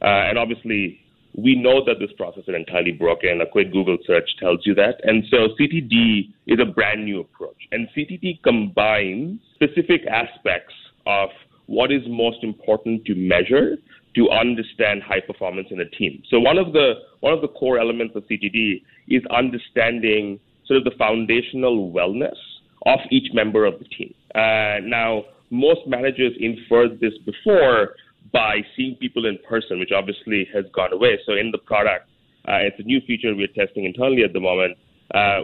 Uh, 0.00 0.28
and 0.28 0.38
obviously, 0.38 1.00
we 1.34 1.54
know 1.54 1.84
that 1.84 1.98
this 1.98 2.10
process 2.16 2.44
is 2.46 2.54
entirely 2.54 2.92
broken. 2.92 3.40
A 3.40 3.46
quick 3.46 3.72
Google 3.72 3.98
search 4.06 4.28
tells 4.38 4.60
you 4.66 4.74
that. 4.74 5.00
And 5.04 5.24
so 5.30 5.48
CTD 5.58 6.30
is 6.46 6.58
a 6.60 6.66
brand 6.66 7.04
new 7.04 7.20
approach. 7.20 7.56
And 7.70 7.88
CTD 7.96 8.42
combines 8.42 9.40
specific 9.54 10.02
aspects 10.06 10.74
of 11.06 11.30
what 11.66 11.90
is 11.90 12.02
most 12.06 12.42
important 12.42 13.04
to 13.06 13.14
measure 13.14 13.76
to 14.14 14.30
understand 14.30 15.02
high 15.02 15.20
performance 15.20 15.68
in 15.70 15.80
a 15.80 15.88
team. 15.88 16.22
So 16.28 16.38
one 16.38 16.58
of 16.58 16.72
the 16.72 16.94
one 17.20 17.32
of 17.32 17.40
the 17.40 17.48
core 17.48 17.78
elements 17.78 18.14
of 18.14 18.24
CTD 18.24 18.82
is 19.08 19.22
understanding 19.34 20.38
sort 20.66 20.78
of 20.78 20.84
the 20.84 20.96
foundational 20.98 21.90
wellness 21.92 22.36
of 22.84 22.98
each 23.10 23.32
member 23.32 23.64
of 23.64 23.78
the 23.78 23.84
team. 23.86 24.12
Uh, 24.34 24.80
now, 24.84 25.24
most 25.52 25.80
managers 25.86 26.32
inferred 26.40 26.98
this 26.98 27.12
before 27.24 27.94
by 28.32 28.56
seeing 28.74 28.96
people 28.96 29.26
in 29.26 29.38
person, 29.46 29.78
which 29.78 29.92
obviously 29.94 30.48
has 30.52 30.64
gone 30.74 30.92
away. 30.92 31.18
So 31.26 31.34
in 31.34 31.50
the 31.52 31.58
product, 31.58 32.08
uh, 32.48 32.64
it's 32.66 32.78
a 32.80 32.82
new 32.82 33.00
feature 33.06 33.34
we're 33.36 33.46
testing 33.48 33.84
internally 33.84 34.24
at 34.24 34.32
the 34.32 34.40
moment. 34.40 34.78
Uh, 35.14 35.42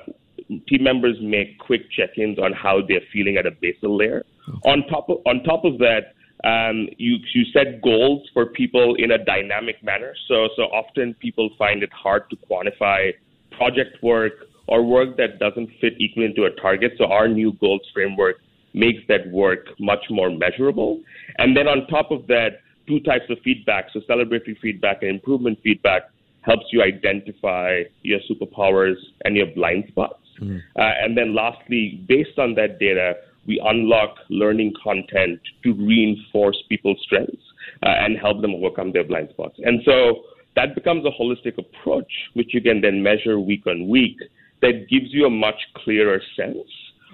team 0.68 0.82
members 0.82 1.16
make 1.20 1.58
quick 1.58 1.82
check-ins 1.94 2.38
on 2.38 2.52
how 2.52 2.80
they're 2.88 3.06
feeling 3.12 3.36
at 3.36 3.46
a 3.46 3.50
basal 3.60 3.96
layer. 3.96 4.24
Okay. 4.48 4.70
On 4.70 4.86
top 4.88 5.10
of 5.10 5.18
on 5.26 5.42
top 5.44 5.64
of 5.64 5.78
that, 5.78 6.14
um, 6.44 6.88
you, 6.96 7.16
you 7.34 7.44
set 7.52 7.82
goals 7.82 8.28
for 8.32 8.46
people 8.46 8.94
in 8.98 9.10
a 9.10 9.22
dynamic 9.22 9.82
manner. 9.82 10.14
So, 10.28 10.48
so 10.56 10.62
often 10.62 11.14
people 11.14 11.50
find 11.58 11.82
it 11.82 11.90
hard 11.92 12.30
to 12.30 12.36
quantify 12.36 13.12
project 13.50 14.02
work 14.02 14.32
or 14.68 14.84
work 14.84 15.16
that 15.16 15.38
doesn't 15.38 15.68
fit 15.80 15.94
equally 15.98 16.26
into 16.26 16.44
a 16.44 16.50
target. 16.60 16.92
So 16.96 17.06
our 17.06 17.26
new 17.26 17.52
goals 17.54 17.82
framework 17.92 18.36
makes 18.74 19.00
that 19.08 19.30
work 19.30 19.66
much 19.78 20.04
more 20.10 20.30
measurable. 20.30 21.00
And 21.38 21.56
then 21.56 21.66
on 21.68 21.86
top 21.88 22.10
of 22.10 22.26
that, 22.28 22.60
two 22.86 23.00
types 23.00 23.24
of 23.30 23.38
feedback. 23.44 23.86
So 23.92 24.00
celebratory 24.08 24.58
feedback 24.60 25.02
and 25.02 25.10
improvement 25.10 25.58
feedback 25.62 26.02
helps 26.42 26.66
you 26.72 26.82
identify 26.82 27.82
your 28.02 28.20
superpowers 28.30 28.96
and 29.24 29.36
your 29.36 29.46
blind 29.54 29.84
spots. 29.88 30.22
Mm. 30.40 30.58
Uh, 30.76 30.92
and 31.02 31.16
then 31.16 31.34
lastly, 31.34 32.02
based 32.08 32.38
on 32.38 32.54
that 32.54 32.78
data, 32.78 33.14
we 33.46 33.60
unlock 33.64 34.16
learning 34.30 34.72
content 34.82 35.40
to 35.64 35.72
reinforce 35.72 36.56
people's 36.68 36.98
strengths 37.02 37.42
uh, 37.82 37.88
and 37.88 38.18
help 38.18 38.40
them 38.40 38.54
overcome 38.54 38.92
their 38.92 39.04
blind 39.04 39.28
spots. 39.30 39.56
And 39.58 39.80
so 39.84 40.22
that 40.56 40.74
becomes 40.74 41.04
a 41.04 41.22
holistic 41.22 41.58
approach, 41.58 42.10
which 42.34 42.54
you 42.54 42.60
can 42.60 42.80
then 42.80 43.02
measure 43.02 43.38
week 43.38 43.66
on 43.66 43.88
week, 43.88 44.18
that 44.60 44.88
gives 44.90 45.06
you 45.12 45.26
a 45.26 45.30
much 45.30 45.60
clearer 45.76 46.20
sense 46.36 46.68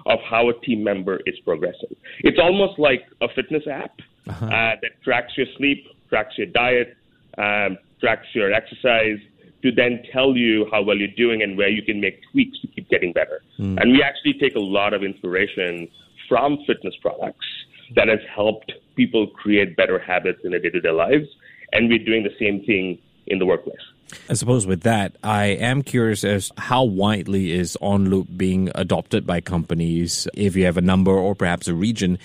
of 0.05 0.19
how 0.29 0.49
a 0.49 0.53
team 0.61 0.83
member 0.83 1.19
is 1.25 1.35
progressing. 1.43 1.95
It's 2.19 2.39
almost 2.39 2.79
like 2.79 3.05
a 3.21 3.27
fitness 3.35 3.63
app 3.67 3.99
uh-huh. 4.27 4.45
uh, 4.45 4.75
that 4.81 4.91
tracks 5.03 5.33
your 5.35 5.47
sleep, 5.57 5.85
tracks 6.09 6.37
your 6.37 6.47
diet, 6.47 6.95
um, 7.37 7.77
tracks 7.99 8.27
your 8.33 8.53
exercise, 8.53 9.19
to 9.63 9.71
then 9.71 10.03
tell 10.13 10.37
you 10.37 10.67
how 10.71 10.83
well 10.83 10.95
you're 10.95 11.07
doing 11.17 11.41
and 11.41 11.57
where 11.57 11.69
you 11.69 11.81
can 11.81 11.99
make 11.99 12.21
tweaks 12.31 12.59
to 12.61 12.67
keep 12.67 12.87
getting 12.89 13.11
better. 13.11 13.41
Mm. 13.59 13.81
And 13.81 13.91
we 13.91 14.03
actually 14.03 14.33
take 14.33 14.55
a 14.55 14.59
lot 14.59 14.93
of 14.93 15.03
inspiration 15.03 15.87
from 16.29 16.59
fitness 16.67 16.93
products 17.01 17.45
that 17.95 18.07
has 18.07 18.19
helped 18.33 18.71
people 18.95 19.27
create 19.27 19.75
better 19.75 19.97
habits 19.97 20.39
in 20.43 20.51
their 20.51 20.59
day 20.59 20.69
to 20.69 20.81
day 20.81 20.91
lives. 20.91 21.27
And 21.71 21.89
we're 21.89 22.05
doing 22.05 22.23
the 22.23 22.35
same 22.39 22.63
thing 22.63 22.99
in 23.27 23.39
the 23.39 23.45
workplace. 23.45 23.77
I 24.29 24.33
suppose 24.33 24.67
with 24.67 24.81
that, 24.81 25.15
I 25.23 25.45
am 25.45 25.81
curious 25.81 26.23
as 26.23 26.51
how 26.57 26.83
widely 26.83 27.51
is 27.51 27.77
OnLoop 27.81 28.37
being 28.37 28.69
adopted 28.75 29.25
by 29.25 29.41
companies, 29.41 30.27
if 30.33 30.55
you 30.55 30.65
have 30.65 30.77
a 30.77 30.81
number 30.81 31.11
or 31.11 31.35
perhaps 31.35 31.67
a 31.67 31.73
region, 31.73 32.19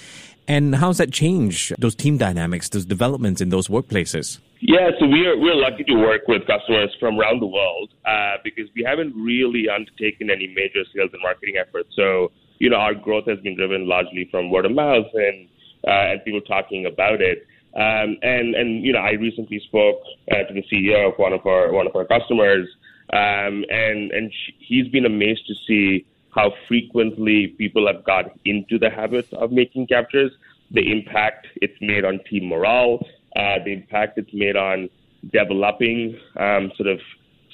and 0.47 0.75
how's 0.75 0.99
that 0.99 1.13
changed 1.13 1.75
those 1.79 1.95
team 1.95 2.19
dynamics, 2.19 2.69
those 2.69 2.85
developments 2.85 3.41
in 3.41 3.51
those 3.51 3.69
workplaces? 3.69 4.39
Yeah, 4.61 4.91
so 4.99 5.07
we're 5.07 5.39
we're 5.39 5.55
lucky 5.55 5.85
to 5.85 5.95
work 5.95 6.29
with 6.29 6.47
customers 6.47 6.95
from 7.01 7.19
around 7.19 7.41
the 7.41 7.47
world 7.47 7.91
uh, 8.05 8.37
because 8.45 8.69
we 8.75 8.85
haven't 8.85 9.15
really 9.15 9.69
undertaken 9.69 10.29
any 10.29 10.49
major 10.49 10.85
sales 10.95 11.11
and 11.13 11.23
marketing 11.23 11.55
efforts. 11.57 11.89
So 11.97 12.33
you 12.59 12.69
know, 12.69 12.77
our 12.77 12.95
growth 12.95 13.27
has 13.27 13.39
been 13.41 13.57
driven 13.57 13.89
largely 13.89 14.29
from 14.31 14.51
word 14.51 14.67
of 14.67 14.73
mouth 14.73 15.07
and 15.15 15.49
uh, 15.87 16.13
and 16.13 16.25
people 16.25 16.43
talking 16.43 16.85
about 16.85 17.21
it. 17.21 17.47
Um, 17.75 18.17
and 18.23 18.55
and 18.55 18.85
you 18.85 18.93
know, 18.93 18.99
I 18.99 19.13
recently 19.13 19.61
spoke 19.61 20.01
uh, 20.31 20.43
to 20.49 20.55
the 20.55 20.65
CEO 20.73 21.13
of 21.13 21.19
one 21.19 21.33
of 21.33 21.47
our 21.47 21.73
one 21.73 21.87
of 21.87 21.95
our 21.95 22.05
customers, 22.05 22.69
um, 23.13 23.65
and 23.71 24.11
and 24.11 24.33
he's 24.59 24.89
been 24.89 25.07
amazed 25.07 25.47
to 25.47 25.55
see 25.67 26.07
how 26.35 26.53
frequently 26.69 27.49
people 27.59 27.87
have 27.87 28.05
got 28.05 28.37
into 28.45 28.79
the 28.79 28.91
habit 28.91 29.33
of 29.33 29.53
making 29.53 29.87
captures, 29.87 30.33
the 30.71 30.93
impact 30.93 31.47
it's 31.57 31.75
made 31.81 32.05
on 32.05 32.21
team 32.29 32.49
morale, 32.49 33.05
uh, 33.37 33.57
the 33.65 33.73
impact 33.73 34.19
it's 34.19 34.33
made 34.33 34.57
on 34.57 34.89
developing 35.33 36.19
um, 36.39 36.71
sort 36.77 36.89
of 36.89 37.01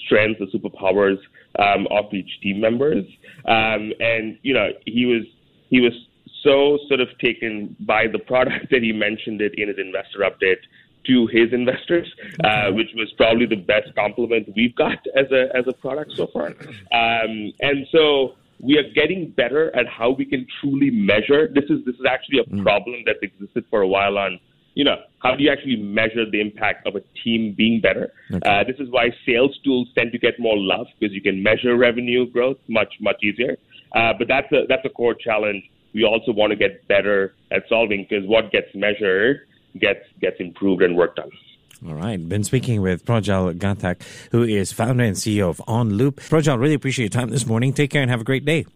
strengths 0.04 0.40
or 0.40 0.46
superpowers 0.46 1.18
um, 1.58 1.86
of 1.90 2.12
each 2.12 2.40
team 2.42 2.60
members. 2.60 3.04
Um, 3.46 3.92
and 4.00 4.38
you 4.42 4.54
know, 4.54 4.68
he 4.86 5.06
was 5.06 5.24
he 5.68 5.80
was 5.80 5.92
so 6.42 6.78
sort 6.88 7.00
of 7.00 7.08
taken 7.18 7.76
by 7.80 8.06
the 8.06 8.18
product 8.18 8.66
that 8.70 8.82
he 8.82 8.92
mentioned 8.92 9.40
it 9.40 9.54
in 9.56 9.68
his 9.68 9.78
investor 9.78 10.20
update 10.20 10.62
to 11.06 11.26
his 11.28 11.52
investors, 11.52 12.12
uh, 12.42 12.70
which 12.72 12.88
was 12.96 13.12
probably 13.16 13.46
the 13.46 13.56
best 13.56 13.94
compliment 13.94 14.48
we've 14.56 14.74
got 14.74 14.98
as 15.14 15.30
a 15.30 15.56
as 15.56 15.64
a 15.68 15.72
product 15.72 16.12
so 16.16 16.26
far. 16.26 16.48
Um, 16.48 17.52
and 17.60 17.86
so 17.92 18.34
we 18.60 18.76
are 18.78 18.90
getting 18.92 19.30
better 19.30 19.74
at 19.76 19.86
how 19.86 20.10
we 20.10 20.24
can 20.24 20.46
truly 20.60 20.90
measure. 20.90 21.48
This 21.48 21.64
is 21.70 21.84
this 21.84 21.94
is 21.94 22.06
actually 22.08 22.40
a 22.40 22.44
mm. 22.44 22.62
problem 22.62 23.02
that's 23.06 23.20
existed 23.22 23.64
for 23.70 23.82
a 23.82 23.88
while 23.88 24.18
on 24.18 24.40
you 24.76 24.84
know, 24.84 24.96
how 25.20 25.34
do 25.34 25.42
you 25.42 25.50
actually 25.50 25.76
measure 25.76 26.30
the 26.30 26.38
impact 26.38 26.86
of 26.86 26.94
a 26.96 27.00
team 27.24 27.54
being 27.56 27.80
better? 27.80 28.12
Okay. 28.30 28.46
Uh, 28.46 28.62
this 28.62 28.76
is 28.78 28.90
why 28.90 29.08
sales 29.24 29.58
tools 29.64 29.88
tend 29.96 30.12
to 30.12 30.18
get 30.18 30.38
more 30.38 30.56
love 30.56 30.86
because 31.00 31.14
you 31.14 31.22
can 31.22 31.42
measure 31.42 31.74
revenue 31.76 32.30
growth 32.30 32.58
much, 32.68 32.92
much 33.00 33.16
easier. 33.22 33.56
Uh, 33.94 34.12
but 34.18 34.28
that's 34.28 34.52
a, 34.52 34.66
that's 34.68 34.84
a 34.84 34.90
core 34.90 35.14
challenge 35.14 35.64
we 35.94 36.04
also 36.04 36.32
want 36.32 36.50
to 36.50 36.56
get 36.56 36.86
better 36.88 37.34
at 37.50 37.62
solving 37.68 38.06
because 38.08 38.26
what 38.26 38.50
gets 38.52 38.68
measured 38.74 39.40
gets, 39.78 40.00
gets 40.20 40.36
improved 40.40 40.82
and 40.82 40.96
worked 40.96 41.18
on. 41.18 41.30
All 41.86 41.94
right. 41.94 42.26
Been 42.28 42.44
speaking 42.44 42.80
with 42.82 43.04
Prajal 43.04 43.54
Ghatak, 43.58 44.00
who 44.30 44.42
is 44.42 44.72
founder 44.72 45.04
and 45.04 45.16
CEO 45.16 45.48
of 45.50 45.58
OnLoop. 45.68 46.14
Prajal, 46.28 46.58
really 46.58 46.74
appreciate 46.74 47.14
your 47.14 47.20
time 47.20 47.28
this 47.30 47.46
morning. 47.46 47.72
Take 47.74 47.90
care 47.90 48.02
and 48.02 48.10
have 48.10 48.20
a 48.22 48.24
great 48.24 48.44
day. 48.44 48.66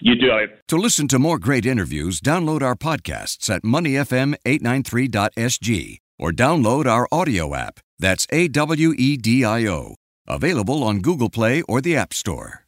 You 0.00 0.14
do. 0.16 0.30
it. 0.36 0.62
To 0.68 0.76
listen 0.76 1.08
to 1.08 1.18
more 1.18 1.38
great 1.38 1.66
interviews, 1.66 2.20
download 2.20 2.62
our 2.62 2.74
podcasts 2.74 3.50
at 3.50 3.62
moneyfm893.sg 3.62 5.98
or 6.18 6.32
download 6.32 6.86
our 6.86 7.06
audio 7.12 7.54
app. 7.54 7.80
That's 7.98 8.26
A 8.30 8.48
W 8.48 8.94
E 8.96 9.16
D 9.18 9.44
I 9.44 9.66
O. 9.66 9.94
Available 10.26 10.82
on 10.84 11.00
Google 11.00 11.28
Play 11.30 11.62
or 11.62 11.80
the 11.80 11.96
App 11.96 12.12
Store. 12.14 12.64